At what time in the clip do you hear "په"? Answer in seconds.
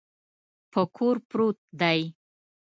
0.71-0.81